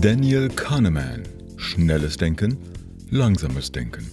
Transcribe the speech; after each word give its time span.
Daniel 0.00 0.48
Kahneman. 0.48 1.24
Schnelles 1.58 2.16
Denken, 2.16 2.56
langsames 3.10 3.70
Denken. 3.70 4.10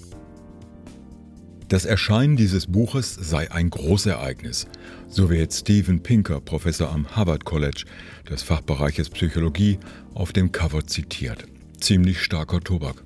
Das 1.70 1.86
Erscheinen 1.86 2.36
dieses 2.36 2.68
Buches 2.68 3.16
sei 3.16 3.50
ein 3.52 3.70
Großereignis, 3.70 4.68
so 5.08 5.30
wird 5.30 5.54
Steven 5.54 6.04
Pinker, 6.04 6.42
Professor 6.42 6.92
am 6.92 7.08
Harvard 7.16 7.46
College 7.46 7.86
des 8.30 8.44
Fachbereiches 8.44 9.10
Psychologie, 9.12 9.80
auf 10.14 10.34
dem 10.34 10.52
Cover 10.52 10.86
zitiert. 10.86 11.46
Ziemlich 11.80 12.22
starker 12.22 12.60
Tobak. 12.60 13.04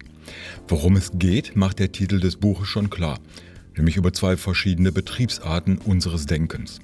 Worum 0.68 0.96
es 0.96 1.12
geht, 1.14 1.56
macht 1.56 1.78
der 1.78 1.92
Titel 1.92 2.20
des 2.20 2.38
Buches 2.38 2.68
schon 2.68 2.90
klar, 2.90 3.20
nämlich 3.78 3.96
über 3.96 4.12
zwei 4.12 4.38
verschiedene 4.38 4.92
Betriebsarten 4.92 5.78
unseres 5.78 6.26
Denkens. 6.26 6.80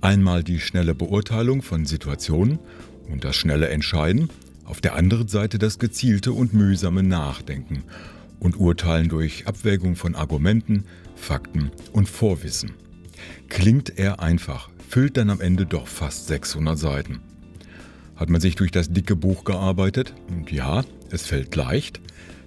Einmal 0.00 0.42
die 0.42 0.58
schnelle 0.58 0.96
Beurteilung 0.96 1.62
von 1.62 1.86
Situationen 1.86 2.58
und 3.08 3.22
das 3.22 3.36
schnelle 3.36 3.68
Entscheiden, 3.68 4.28
auf 4.70 4.80
der 4.80 4.94
anderen 4.94 5.28
Seite 5.28 5.58
das 5.58 5.78
gezielte 5.78 6.32
und 6.32 6.54
mühsame 6.54 7.02
Nachdenken 7.02 7.82
und 8.38 8.58
Urteilen 8.58 9.08
durch 9.08 9.46
Abwägung 9.46 9.96
von 9.96 10.14
Argumenten, 10.14 10.84
Fakten 11.16 11.70
und 11.92 12.08
Vorwissen. 12.08 12.70
Klingt 13.48 13.98
eher 13.98 14.20
einfach, 14.20 14.70
füllt 14.88 15.16
dann 15.16 15.28
am 15.28 15.40
Ende 15.40 15.66
doch 15.66 15.88
fast 15.88 16.28
600 16.28 16.78
Seiten. 16.78 17.20
Hat 18.14 18.30
man 18.30 18.40
sich 18.40 18.54
durch 18.54 18.70
das 18.70 18.92
dicke 18.92 19.16
Buch 19.16 19.44
gearbeitet? 19.44 20.14
Und 20.28 20.52
ja, 20.52 20.84
es 21.10 21.26
fällt 21.26 21.56
leicht, 21.56 22.00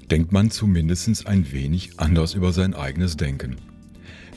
denkt 0.10 0.32
man 0.32 0.50
zumindest 0.50 1.28
ein 1.28 1.52
wenig 1.52 2.00
anders 2.00 2.36
über 2.36 2.54
sein 2.54 2.74
eigenes 2.74 3.18
Denken. 3.18 3.58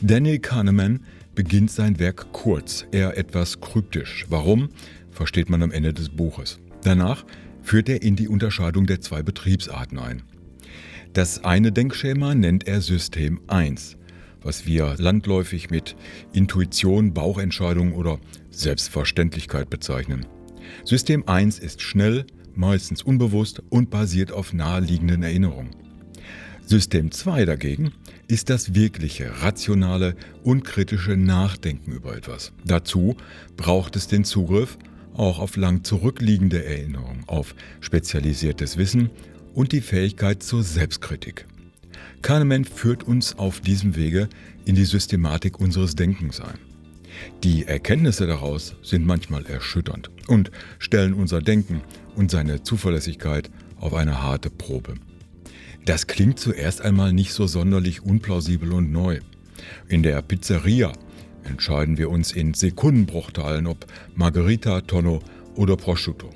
Daniel 0.00 0.40
Kahneman 0.40 1.00
beginnt 1.34 1.70
sein 1.70 1.98
Werk 2.00 2.32
kurz, 2.32 2.84
eher 2.90 3.16
etwas 3.16 3.60
kryptisch. 3.60 4.26
Warum, 4.28 4.70
versteht 5.12 5.48
man 5.48 5.62
am 5.62 5.70
Ende 5.70 5.94
des 5.94 6.08
Buches. 6.08 6.58
Danach 6.82 7.24
führt 7.66 7.88
er 7.88 8.00
in 8.00 8.14
die 8.14 8.28
Unterscheidung 8.28 8.86
der 8.86 9.00
zwei 9.00 9.22
Betriebsarten 9.22 9.98
ein. 9.98 10.22
Das 11.12 11.42
eine 11.44 11.72
Denkschema 11.72 12.34
nennt 12.34 12.68
er 12.68 12.80
System 12.80 13.40
1, 13.48 13.96
was 14.40 14.66
wir 14.66 14.94
landläufig 14.98 15.68
mit 15.68 15.96
Intuition, 16.32 17.12
Bauchentscheidung 17.12 17.92
oder 17.92 18.20
Selbstverständlichkeit 18.50 19.68
bezeichnen. 19.68 20.26
System 20.84 21.26
1 21.26 21.58
ist 21.58 21.82
schnell, 21.82 22.26
meistens 22.54 23.02
unbewusst 23.02 23.62
und 23.68 23.90
basiert 23.90 24.30
auf 24.30 24.52
naheliegenden 24.52 25.24
Erinnerungen. 25.24 25.70
System 26.64 27.10
2 27.10 27.46
dagegen 27.46 27.92
ist 28.28 28.48
das 28.48 28.74
wirkliche, 28.74 29.42
rationale 29.42 30.14
und 30.44 30.64
kritische 30.64 31.16
Nachdenken 31.16 31.92
über 31.92 32.16
etwas. 32.16 32.52
Dazu 32.64 33.16
braucht 33.56 33.96
es 33.96 34.06
den 34.06 34.24
Zugriff 34.24 34.78
auch 35.18 35.38
auf 35.38 35.56
lang 35.56 35.84
zurückliegende 35.84 36.64
Erinnerungen, 36.64 37.24
auf 37.26 37.54
spezialisiertes 37.80 38.76
Wissen 38.76 39.10
und 39.54 39.72
die 39.72 39.80
Fähigkeit 39.80 40.42
zur 40.42 40.62
Selbstkritik. 40.62 41.46
Kahneman 42.22 42.64
führt 42.64 43.04
uns 43.04 43.38
auf 43.38 43.60
diesem 43.60 43.96
Wege 43.96 44.28
in 44.64 44.74
die 44.74 44.84
Systematik 44.84 45.60
unseres 45.60 45.94
Denkens 45.94 46.40
ein. 46.40 46.58
Die 47.42 47.64
Erkenntnisse 47.64 48.26
daraus 48.26 48.74
sind 48.82 49.06
manchmal 49.06 49.46
erschütternd 49.46 50.10
und 50.26 50.50
stellen 50.78 51.14
unser 51.14 51.40
Denken 51.40 51.80
und 52.14 52.30
seine 52.30 52.62
Zuverlässigkeit 52.62 53.50
auf 53.78 53.94
eine 53.94 54.22
harte 54.22 54.50
Probe. 54.50 54.94
Das 55.84 56.06
klingt 56.06 56.38
zuerst 56.40 56.82
einmal 56.82 57.12
nicht 57.12 57.32
so 57.32 57.46
sonderlich 57.46 58.02
unplausibel 58.02 58.72
und 58.72 58.90
neu. 58.90 59.20
In 59.88 60.02
der 60.02 60.20
Pizzeria 60.20 60.92
entscheiden 61.46 61.98
wir 61.98 62.10
uns 62.10 62.32
in 62.32 62.54
Sekundenbruchteilen, 62.54 63.66
ob 63.66 63.86
Margherita, 64.14 64.80
Tonno 64.82 65.20
oder 65.54 65.76
Prosciutto. 65.76 66.30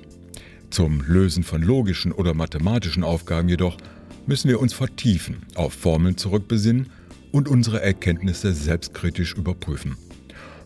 Zum 0.69 1.01
Lösen 1.05 1.43
von 1.43 1.61
logischen 1.61 2.11
oder 2.11 2.33
mathematischen 2.33 3.03
Aufgaben 3.03 3.49
jedoch 3.49 3.77
müssen 4.25 4.49
wir 4.49 4.59
uns 4.59 4.73
vertiefen, 4.73 5.45
auf 5.55 5.73
Formeln 5.73 6.17
zurückbesinnen 6.17 6.89
und 7.31 7.47
unsere 7.47 7.81
Erkenntnisse 7.81 8.53
selbstkritisch 8.53 9.33
überprüfen. 9.33 9.97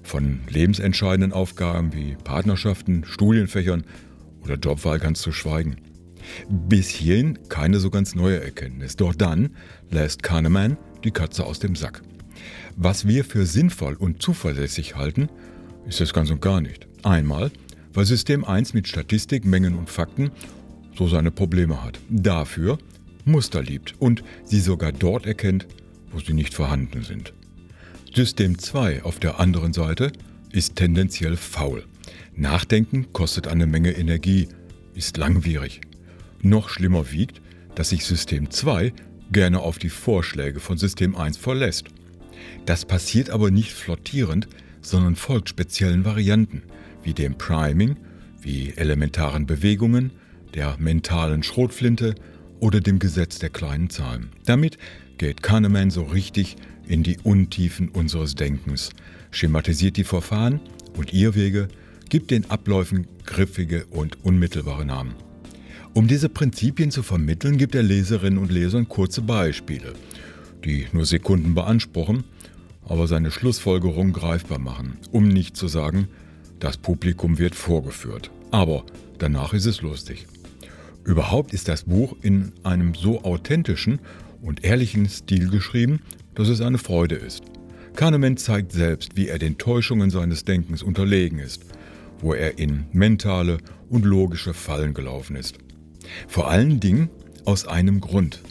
Von 0.04 0.42
lebensentscheidenden 0.50 1.34
Aufgaben 1.34 1.94
wie 1.94 2.16
Partnerschaften, 2.24 3.04
Studienfächern 3.06 3.84
oder 4.44 4.56
Jobwahl 4.56 5.00
ganz 5.00 5.22
zu 5.22 5.32
schweigen. 5.32 5.78
Bis 6.50 6.90
hierhin 6.90 7.40
keine 7.50 7.80
so 7.80 7.90
ganz 7.90 8.16
neue 8.16 8.44
Erkenntnis. 8.44 8.96
Doch 8.96 9.16
dann 9.16 9.52
lässt 9.90 10.24
Kahneman 10.24 10.78
die 11.04 11.12
Katze 11.12 11.46
aus 11.46 11.60
dem 11.60 11.76
Sack. 11.76 12.02
Was 12.78 13.08
wir 13.08 13.24
für 13.24 13.46
sinnvoll 13.46 13.94
und 13.94 14.22
zuverlässig 14.22 14.96
halten, 14.96 15.30
ist 15.88 16.02
es 16.02 16.14
ganz 16.14 16.30
und 16.30 16.42
gar 16.42 16.60
nicht. 16.60 16.88
Einmal, 17.04 17.52
weil 17.94 18.06
System 18.06 18.44
1 18.44 18.74
mit 18.74 18.88
Statistik, 18.88 19.46
Mengen 19.46 19.76
und 19.76 19.90
Fakten 19.90 20.32
so 20.98 21.08
seine 21.08 21.32
Probleme 21.32 21.84
hat. 21.84 22.00
Dafür 22.10 22.78
Muster 23.24 23.64
liebt 23.64 23.96
und 24.00 24.24
sie 24.44 24.60
sogar 24.60 24.92
dort 24.92 25.26
erkennt, 25.26 25.68
wo 26.12 26.20
sie 26.20 26.34
nicht 26.34 26.54
vorhanden 26.54 27.04
sind. 27.04 27.34
System 28.14 28.60
2 28.60 29.04
auf 29.04 29.20
der 29.20 29.40
anderen 29.40 29.72
Seite 29.72 30.12
ist 30.52 30.76
tendenziell 30.76 31.38
faul. 31.38 31.86
Nachdenken 32.36 33.14
kostet 33.14 33.48
eine 33.48 33.68
Menge 33.68 33.92
Energie, 33.92 34.50
ist 34.94 35.16
langwierig. 35.16 35.82
Noch 36.42 36.68
schlimmer 36.68 37.12
wiegt, 37.12 37.42
dass 37.76 37.90
sich 37.90 38.06
System 38.06 38.52
2 38.52 38.94
gerne 39.32 39.60
auf 39.60 39.78
die 39.78 39.90
Vorschläge 39.90 40.60
von 40.60 40.78
System 40.78 41.16
1 41.16 41.38
verlässt. 41.38 41.86
Das 42.66 42.86
passiert 42.86 43.30
aber 43.30 43.52
nicht 43.52 43.74
flottierend, 43.74 44.48
sondern 44.82 45.16
folgt 45.16 45.50
speziellen 45.50 46.06
Varianten, 46.06 46.64
wie 47.04 47.14
dem 47.14 47.38
Priming, 47.38 47.98
wie 48.42 48.74
elementaren 48.76 49.46
Bewegungen, 49.46 50.12
der 50.54 50.78
mentalen 50.80 51.44
Schrotflinte 51.44 52.16
oder 52.60 52.80
dem 52.80 53.00
Gesetz 53.00 53.40
der 53.40 53.50
kleinen 53.50 53.90
Zahlen. 53.90 54.30
Damit 54.46 54.78
geht 55.18 55.44
Kahneman 55.44 55.92
so 55.92 56.04
richtig 56.04 56.56
in 56.88 57.04
die 57.04 57.18
Untiefen 57.24 57.90
unseres 57.90 58.36
Denkens, 58.36 58.92
schematisiert 59.32 59.98
die 59.98 60.04
Verfahren 60.04 60.60
und 60.96 61.14
Irrwege, 61.14 61.68
gibt 62.10 62.32
den 62.32 62.50
Abläufen 62.50 63.08
griffige 63.26 63.86
und 63.88 64.24
unmittelbare 64.24 64.86
Namen. 64.86 65.16
Um 65.94 66.08
diese 66.08 66.30
Prinzipien 66.30 66.92
zu 66.92 67.04
vermitteln, 67.04 67.58
gibt 67.58 67.74
er 67.74 67.84
Leserinnen 67.84 68.38
und 68.38 68.52
Lesern 68.52 68.88
kurze 68.88 69.22
Beispiele, 69.22 69.94
die 70.66 70.88
nur 70.92 71.06
Sekunden 71.06 71.56
beanspruchen, 71.56 72.24
aber 72.88 73.08
seine 73.08 73.32
Schlussfolgerung 73.32 74.14
greifbar 74.14 74.60
machen, 74.60 74.98
um 75.12 75.28
nicht 75.28 75.56
zu 75.56 75.68
sagen, 75.68 76.08
das 76.60 76.78
Publikum 76.78 77.38
wird 77.38 77.56
vorgeführt. 77.56 78.32
Aber 78.52 78.84
danach 79.18 79.54
ist 79.54 79.66
es 79.66 79.82
lustig. 79.82 80.28
Überhaupt 81.04 81.54
ist 81.54 81.68
das 81.68 81.84
Buch 81.84 82.16
in 82.22 82.52
einem 82.64 82.96
so 82.96 83.24
authentischen 83.24 84.00
und 84.42 84.64
ehrlichen 84.64 85.08
Stil 85.08 85.50
geschrieben, 85.50 86.00
dass 86.34 86.48
es 86.48 86.62
eine 86.62 86.78
Freude 86.78 87.16
ist. 87.16 87.44
Kahneman 87.96 88.38
zeigt 88.38 88.72
selbst, 88.72 89.16
wie 89.16 89.28
er 89.28 89.40
den 89.40 89.58
Täuschungen 89.58 90.10
seines 90.10 90.44
Denkens 90.44 90.84
unterlegen 90.84 91.40
ist, 91.40 91.64
wo 92.20 92.34
er 92.34 92.60
in 92.60 92.86
mentale 92.92 93.60
und 93.90 94.04
logische 94.04 94.54
Fallen 94.54 94.94
gelaufen 94.94 95.36
ist. 95.36 95.58
Vor 96.28 96.50
allen 96.50 96.80
Dingen 96.80 97.10
aus 97.46 97.68
einem 97.68 98.02
Grund, 98.02 98.42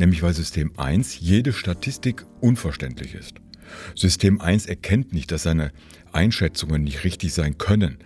nämlich 0.00 0.22
weil 0.22 0.34
System 0.34 0.72
1 0.76 1.20
jede 1.20 1.52
Statistik 1.52 2.26
unverständlich 2.40 3.14
ist. 3.14 3.34
System 3.94 4.40
1 4.40 4.66
erkennt 4.66 5.12
nicht, 5.12 5.30
dass 5.30 5.44
seine 5.44 5.72
Einschätzungen 6.12 6.82
nicht 6.82 7.04
richtig 7.04 7.32
sein 7.32 7.58
können, 7.58 7.98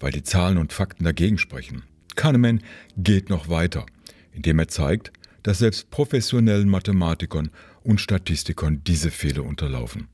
weil 0.00 0.10
die 0.10 0.24
Zahlen 0.24 0.58
und 0.58 0.72
Fakten 0.72 1.04
dagegen 1.04 1.38
sprechen. 1.38 1.84
Kahneman 2.16 2.62
geht 2.96 3.30
noch 3.30 3.48
weiter, 3.48 3.86
indem 4.32 4.58
er 4.58 4.68
zeigt, 4.68 5.12
dass 5.44 5.58
selbst 5.58 5.90
professionellen 5.90 6.68
Mathematikern 6.68 7.50
und 7.82 8.00
Statistikern 8.00 8.82
diese 8.84 9.10
Fehler 9.10 9.44
unterlaufen. 9.44 10.08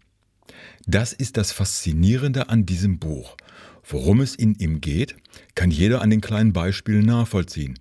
Das 0.87 1.13
ist 1.13 1.37
das 1.37 1.53
Faszinierende 1.53 2.49
an 2.49 2.67
diesem 2.67 2.99
Buch. 2.99 3.37
Worum 3.85 4.21
es 4.21 4.35
in 4.35 4.55
ihm 4.57 4.81
geht, 4.81 5.17
kann 5.55 5.71
jeder 5.71 6.03
an 6.03 6.11
den 6.11 6.21
kleinen 6.21 6.53
Beispielen 6.53 7.07
nachvollziehen 7.07 7.79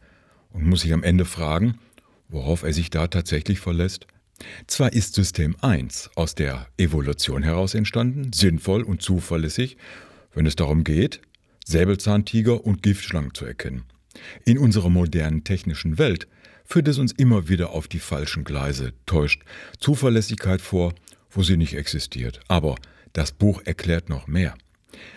und 0.51 0.65
muss 0.65 0.81
sich 0.81 0.93
am 0.93 1.03
Ende 1.03 1.25
fragen, 1.25 1.79
worauf 2.29 2.63
er 2.63 2.73
sich 2.73 2.89
da 2.89 3.07
tatsächlich 3.07 3.59
verlässt. 3.59 4.07
Zwar 4.67 4.93
ist 4.93 5.15
System 5.15 5.55
1 5.61 6.11
aus 6.15 6.35
der 6.35 6.67
Evolution 6.77 7.43
heraus 7.43 7.73
entstanden, 7.73 8.31
sinnvoll 8.33 8.83
und 8.83 9.01
zuverlässig, 9.01 9.77
wenn 10.33 10.45
es 10.45 10.55
darum 10.55 10.83
geht, 10.83 11.21
Säbelzahntiger 11.65 12.63
und 12.63 12.83
Giftschlangen 12.83 13.33
zu 13.33 13.45
erkennen. 13.45 13.83
In 14.45 14.57
unserer 14.57 14.89
modernen 14.89 15.43
technischen 15.43 15.97
Welt 15.97 16.27
führt 16.63 16.87
es 16.87 16.97
uns 16.97 17.11
immer 17.13 17.49
wieder 17.49 17.71
auf 17.71 17.87
die 17.87 17.99
falschen 17.99 18.43
Gleise, 18.43 18.93
täuscht 19.05 19.43
Zuverlässigkeit 19.79 20.61
vor, 20.61 20.93
wo 21.29 21.43
sie 21.43 21.57
nicht 21.57 21.75
existiert. 21.75 22.39
Aber 22.47 22.75
das 23.13 23.31
Buch 23.31 23.61
erklärt 23.65 24.09
noch 24.09 24.27
mehr. 24.27 24.55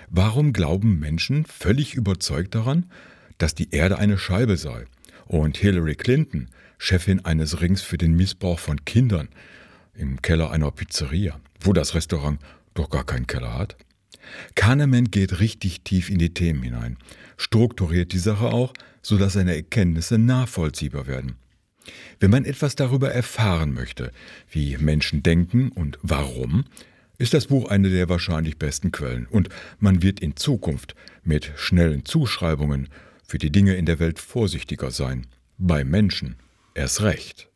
Warum 0.09 0.53
glauben 0.53 0.99
Menschen 0.99 1.45
völlig 1.45 1.95
überzeugt 1.95 2.55
daran, 2.55 2.91
dass 3.39 3.55
die 3.55 3.71
Erde 3.71 3.99
eine 3.99 4.19
Scheibe 4.19 4.57
sei 4.57 4.87
und 5.27 5.57
Hillary 5.57 5.95
Clinton 5.95 6.49
Chefin 6.83 7.23
eines 7.27 7.61
Rings 7.61 7.83
für 7.83 7.99
den 7.99 8.17
Missbrauch 8.17 8.59
von 8.59 8.87
Kindern 8.87 9.29
im 9.93 10.23
Keller 10.23 10.51
einer 10.51 10.71
Pizzeria, 10.71 11.39
wo 11.61 11.75
das 11.75 11.95
Restaurant 11.95 12.41
doch 12.73 12.89
gar 12.89 13.05
keinen 13.05 13.27
Keller 13.27 13.53
hat? 13.53 13.77
Kahneman 14.55 15.11
geht 15.11 15.41
richtig 15.41 15.83
tief 15.83 16.09
in 16.09 16.19
die 16.19 16.33
Themen 16.33 16.63
hinein, 16.63 16.97
strukturiert 17.37 18.15
die 18.15 18.19
Sache 18.19 18.47
auch, 18.47 18.73
sodass 19.03 19.35
seine 19.35 19.55
Erkenntnisse 19.55 20.17
nachvollziehbar 20.17 21.07
werden. 21.07 21.37
Wenn 22.19 22.31
man 22.31 22.47
etwas 22.47 22.77
darüber 22.77 23.13
erfahren 23.13 23.75
möchte, 23.75 24.11
wie 24.51 24.79
Menschen 24.79 25.23
denken 25.23 25.69
und 25.69 25.99
warum, 26.01 26.65
ist 27.19 27.35
das 27.35 27.49
Buch 27.49 27.69
eine 27.69 27.91
der 27.91 28.09
wahrscheinlich 28.09 28.57
besten 28.57 28.91
Quellen 28.91 29.27
und 29.27 29.51
man 29.81 30.03
wird 30.03 30.21
in 30.21 30.35
Zukunft 30.35 30.95
mit 31.25 31.53
schnellen 31.57 32.07
Zuschreibungen 32.07 32.89
für 33.23 33.37
die 33.37 33.53
Dinge 33.53 33.75
in 33.75 33.85
der 33.85 33.99
Welt 33.99 34.19
vorsichtiger 34.19 34.91
sein. 34.91 35.27
Bei 35.59 35.85
Menschen 35.85 36.37
erst 36.75 37.03
recht. 37.03 37.50